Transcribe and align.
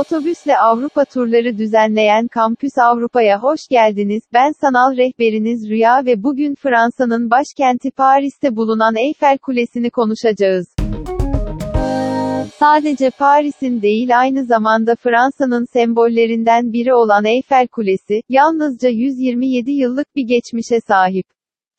Otobüsle 0.00 0.58
Avrupa 0.58 1.04
turları 1.04 1.58
düzenleyen 1.58 2.28
Kampüs 2.28 2.78
Avrupa'ya 2.78 3.42
hoş 3.42 3.60
geldiniz. 3.70 4.22
Ben 4.32 4.52
sanal 4.60 4.96
rehberiniz 4.96 5.70
Rüya 5.70 6.04
ve 6.06 6.22
bugün 6.22 6.54
Fransa'nın 6.54 7.30
başkenti 7.30 7.90
Paris'te 7.90 8.56
bulunan 8.56 8.96
Eyfel 8.96 9.38
Kulesi'ni 9.38 9.90
konuşacağız. 9.90 10.66
Sadece 12.58 13.10
Paris'in 13.10 13.82
değil 13.82 14.20
aynı 14.20 14.44
zamanda 14.44 14.96
Fransa'nın 14.96 15.66
sembollerinden 15.72 16.72
biri 16.72 16.94
olan 16.94 17.24
Eyfel 17.24 17.68
Kulesi, 17.68 18.22
yalnızca 18.28 18.88
127 18.88 19.70
yıllık 19.70 20.16
bir 20.16 20.24
geçmişe 20.26 20.80
sahip. 20.80 21.26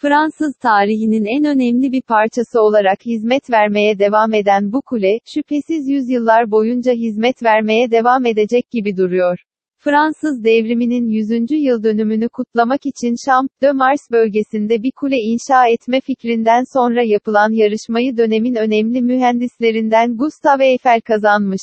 Fransız 0.00 0.54
tarihinin 0.56 1.24
en 1.24 1.44
önemli 1.44 1.92
bir 1.92 2.02
parçası 2.02 2.60
olarak 2.60 3.06
hizmet 3.06 3.50
vermeye 3.50 3.98
devam 3.98 4.34
eden 4.34 4.72
bu 4.72 4.82
kule, 4.82 5.18
şüphesiz 5.34 5.88
yüzyıllar 5.88 6.50
boyunca 6.50 6.92
hizmet 6.92 7.42
vermeye 7.42 7.90
devam 7.90 8.26
edecek 8.26 8.70
gibi 8.70 8.96
duruyor. 8.96 9.38
Fransız 9.78 10.44
devriminin 10.44 11.08
100. 11.08 11.50
yıl 11.50 11.82
dönümünü 11.82 12.28
kutlamak 12.28 12.80
için 12.86 13.14
Champ 13.26 13.62
de 13.62 13.72
Mars 13.72 14.10
bölgesinde 14.10 14.82
bir 14.82 14.92
kule 14.96 15.16
inşa 15.16 15.68
etme 15.68 16.00
fikrinden 16.00 16.64
sonra 16.74 17.02
yapılan 17.02 17.50
yarışmayı 17.52 18.16
dönemin 18.16 18.54
önemli 18.54 19.02
mühendislerinden 19.02 20.16
Gustave 20.16 20.66
Eiffel 20.66 21.00
kazanmış. 21.00 21.62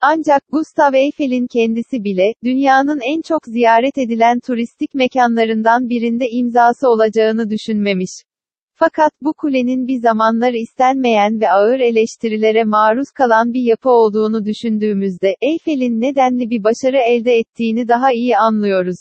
Ancak 0.00 0.42
Gustav 0.52 0.94
Eyfel'in 0.94 1.46
kendisi 1.46 2.04
bile, 2.04 2.34
dünyanın 2.44 3.00
en 3.00 3.20
çok 3.22 3.44
ziyaret 3.46 3.98
edilen 3.98 4.40
turistik 4.40 4.94
mekanlarından 4.94 5.88
birinde 5.88 6.28
imzası 6.30 6.88
olacağını 6.88 7.50
düşünmemiş. 7.50 8.10
Fakat 8.74 9.12
bu 9.22 9.32
kulenin 9.34 9.86
bir 9.86 10.00
zamanlar 10.00 10.52
istenmeyen 10.52 11.40
ve 11.40 11.50
ağır 11.50 11.80
eleştirilere 11.80 12.64
maruz 12.64 13.10
kalan 13.14 13.52
bir 13.52 13.62
yapı 13.62 13.90
olduğunu 13.90 14.44
düşündüğümüzde, 14.44 15.34
Eyfel'in 15.42 16.00
nedenli 16.00 16.50
bir 16.50 16.64
başarı 16.64 16.98
elde 16.98 17.38
ettiğini 17.38 17.88
daha 17.88 18.12
iyi 18.12 18.36
anlıyoruz. 18.36 18.96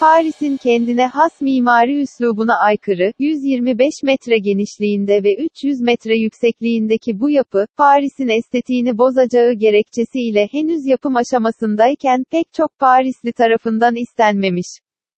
Paris'in 0.00 0.56
kendine 0.56 1.06
has 1.06 1.40
mimari 1.40 2.00
üslubuna 2.00 2.58
aykırı, 2.58 3.12
125 3.18 3.92
metre 4.02 4.38
genişliğinde 4.38 5.24
ve 5.24 5.34
300 5.34 5.80
metre 5.80 6.16
yüksekliğindeki 6.16 7.20
bu 7.20 7.30
yapı, 7.30 7.66
Paris'in 7.76 8.28
estetiğini 8.28 8.98
bozacağı 8.98 9.52
gerekçesiyle 9.52 10.48
henüz 10.52 10.86
yapım 10.86 11.16
aşamasındayken 11.16 12.24
pek 12.30 12.46
çok 12.52 12.78
Parisli 12.78 13.32
tarafından 13.32 13.96
istenmemiş. 13.96 14.66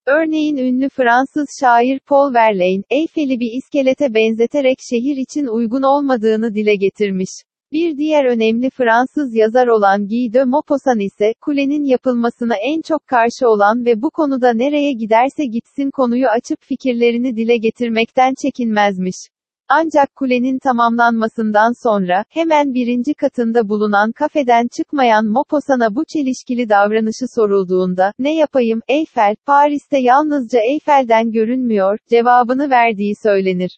Örneğin 0.06 0.56
ünlü 0.56 0.88
Fransız 0.88 1.46
şair 1.60 2.00
Paul 2.06 2.34
Verlaine, 2.34 2.82
Eyfel'i 2.90 3.40
bir 3.40 3.52
iskelete 3.58 4.14
benzeterek 4.14 4.78
şehir 4.90 5.16
için 5.16 5.46
uygun 5.46 5.82
olmadığını 5.82 6.54
dile 6.54 6.74
getirmiş. 6.74 7.30
Bir 7.72 7.96
diğer 7.96 8.24
önemli 8.24 8.70
Fransız 8.70 9.34
yazar 9.34 9.66
olan 9.66 10.08
Guy 10.08 10.32
de 10.32 10.44
Maupassant 10.44 11.02
ise, 11.02 11.34
kulenin 11.40 11.84
yapılmasına 11.84 12.54
en 12.56 12.80
çok 12.82 13.06
karşı 13.06 13.48
olan 13.48 13.84
ve 13.84 14.02
bu 14.02 14.10
konuda 14.10 14.52
nereye 14.52 14.92
giderse 14.92 15.44
gitsin 15.44 15.90
konuyu 15.90 16.26
açıp 16.26 16.58
fikirlerini 16.60 17.36
dile 17.36 17.56
getirmekten 17.56 18.34
çekinmezmiş. 18.42 19.16
Ancak 19.68 20.16
kulenin 20.16 20.58
tamamlanmasından 20.58 21.72
sonra, 21.88 22.24
hemen 22.28 22.74
birinci 22.74 23.14
katında 23.14 23.68
bulunan 23.68 24.12
kafeden 24.12 24.68
çıkmayan 24.76 25.26
Maupassant'a 25.26 25.94
bu 25.94 26.04
çelişkili 26.04 26.68
davranışı 26.68 27.26
sorulduğunda, 27.34 28.12
ne 28.18 28.36
yapayım, 28.36 28.80
Eyfel, 28.88 29.36
Paris'te 29.46 29.98
yalnızca 29.98 30.58
Eyfel'den 30.60 31.30
görünmüyor, 31.30 31.98
cevabını 32.10 32.70
verdiği 32.70 33.14
söylenir. 33.22 33.76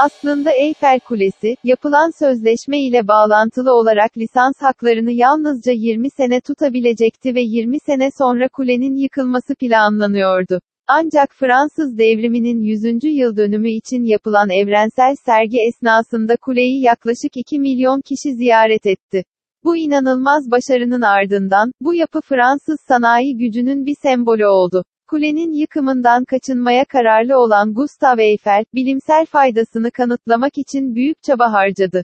Aslında 0.00 0.50
Eyfel 0.50 1.00
Kulesi, 1.00 1.56
yapılan 1.64 2.10
sözleşme 2.18 2.80
ile 2.80 3.08
bağlantılı 3.08 3.72
olarak 3.72 4.18
lisans 4.18 4.54
haklarını 4.60 5.12
yalnızca 5.12 5.72
20 5.72 6.10
sene 6.10 6.40
tutabilecekti 6.40 7.34
ve 7.34 7.40
20 7.40 7.80
sene 7.86 8.10
sonra 8.18 8.48
kulenin 8.48 8.96
yıkılması 8.96 9.54
planlanıyordu. 9.54 10.60
Ancak 10.88 11.28
Fransız 11.34 11.98
devriminin 11.98 12.62
100. 12.62 12.82
yıl 13.04 13.36
dönümü 13.36 13.70
için 13.70 14.04
yapılan 14.04 14.50
evrensel 14.50 15.14
sergi 15.26 15.56
esnasında 15.68 16.36
kuleyi 16.36 16.82
yaklaşık 16.82 17.36
2 17.36 17.58
milyon 17.58 18.00
kişi 18.00 18.34
ziyaret 18.34 18.86
etti. 18.86 19.24
Bu 19.64 19.76
inanılmaz 19.76 20.50
başarının 20.50 21.02
ardından, 21.02 21.72
bu 21.80 21.94
yapı 21.94 22.20
Fransız 22.20 22.78
sanayi 22.88 23.36
gücünün 23.36 23.86
bir 23.86 23.96
sembolü 24.02 24.46
oldu. 24.46 24.84
Kulenin 25.10 25.52
yıkımından 25.52 26.24
kaçınmaya 26.24 26.84
kararlı 26.84 27.38
olan 27.38 27.74
Gustave 27.74 28.24
Eiffel, 28.24 28.64
bilimsel 28.74 29.26
faydasını 29.26 29.90
kanıtlamak 29.90 30.58
için 30.58 30.94
büyük 30.94 31.22
çaba 31.22 31.52
harcadı. 31.52 32.02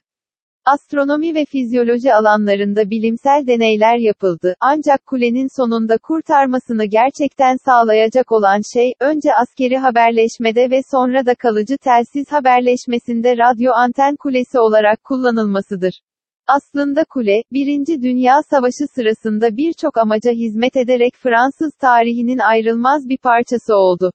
Astronomi 0.65 1.35
ve 1.35 1.45
fizyoloji 1.45 2.15
alanlarında 2.15 2.91
bilimsel 2.91 3.47
deneyler 3.47 3.97
yapıldı, 3.97 4.55
ancak 4.61 5.07
kulenin 5.07 5.49
sonunda 5.57 5.99
kurtarmasını 5.99 6.85
gerçekten 6.85 7.57
sağlayacak 7.65 8.33
olan 8.33 8.61
şey, 8.75 8.93
önce 9.01 9.35
askeri 9.35 9.79
haberleşmede 9.79 10.71
ve 10.71 10.81
sonra 10.91 11.27
da 11.27 11.35
kalıcı 11.35 11.79
telsiz 11.79 12.33
haberleşmesinde 12.33 13.37
radyo 13.37 13.73
anten 13.73 14.17
kulesi 14.17 14.59
olarak 14.59 15.05
kullanılmasıdır. 15.05 16.01
Aslında 16.47 17.05
kule, 17.05 17.43
Birinci 17.53 18.03
Dünya 18.03 18.35
Savaşı 18.51 18.87
sırasında 18.95 19.57
birçok 19.57 19.99
amaca 19.99 20.31
hizmet 20.33 20.77
ederek 20.77 21.13
Fransız 21.17 21.73
tarihinin 21.81 22.39
ayrılmaz 22.39 23.09
bir 23.09 23.19
parçası 23.19 23.75
oldu. 23.75 24.13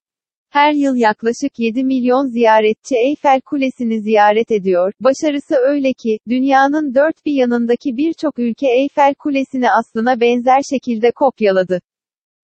Her 0.50 0.74
yıl 0.74 0.96
yaklaşık 0.96 1.60
7 1.60 1.84
milyon 1.84 2.28
ziyaretçi 2.28 2.96
Eyfel 2.96 3.42
Kulesi'ni 3.42 4.02
ziyaret 4.02 4.52
ediyor. 4.52 4.94
Başarısı 5.00 5.56
öyle 5.56 5.94
ki, 5.94 6.18
dünyanın 6.30 6.96
dört 6.96 7.26
bir 7.26 7.34
yanındaki 7.34 7.98
birçok 7.98 8.40
ülke 8.40 8.68
Eyfel 8.68 9.14
Kulesi'ni 9.16 9.68
aslına 9.72 10.22
benzer 10.22 10.62
şekilde 10.70 11.12
kopyaladı. 11.12 11.82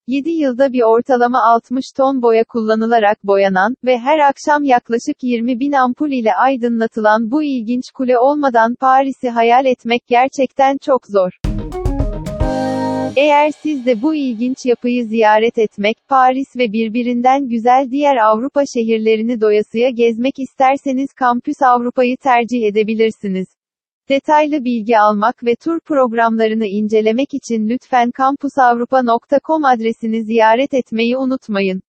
7 0.07 0.29
yılda 0.29 0.73
bir 0.73 0.81
ortalama 0.81 1.39
60 1.43 1.85
ton 1.97 2.21
boya 2.21 2.43
kullanılarak 2.43 3.23
boyanan 3.23 3.75
ve 3.85 3.97
her 3.97 4.19
akşam 4.19 4.63
yaklaşık 4.63 5.23
20 5.23 5.59
bin 5.59 5.71
ampul 5.71 6.11
ile 6.11 6.35
aydınlatılan 6.35 7.31
bu 7.31 7.43
ilginç 7.43 7.91
kule 7.91 8.19
olmadan 8.19 8.75
Paris'i 8.75 9.29
hayal 9.29 9.65
etmek 9.65 10.07
gerçekten 10.07 10.77
çok 10.77 11.01
zor. 11.07 11.31
Eğer 13.15 13.51
siz 13.51 13.85
de 13.85 14.01
bu 14.01 14.15
ilginç 14.15 14.65
yapıyı 14.65 15.05
ziyaret 15.05 15.57
etmek, 15.57 15.97
Paris 16.09 16.55
ve 16.55 16.73
birbirinden 16.73 17.49
güzel 17.49 17.87
diğer 17.91 18.17
Avrupa 18.17 18.63
şehirlerini 18.73 19.41
doyasıya 19.41 19.89
gezmek 19.89 20.39
isterseniz 20.39 21.13
Kampüs 21.13 21.61
Avrupa'yı 21.61 22.17
tercih 22.17 22.63
edebilirsiniz. 22.63 23.47
Detaylı 24.09 24.65
bilgi 24.65 24.99
almak 24.99 25.43
ve 25.45 25.55
tur 25.55 25.79
programlarını 25.79 26.65
incelemek 26.65 27.33
için 27.33 27.69
lütfen 27.69 28.11
kampusavrupa.com 28.11 29.65
adresini 29.65 30.23
ziyaret 30.23 30.73
etmeyi 30.73 31.17
unutmayın. 31.17 31.81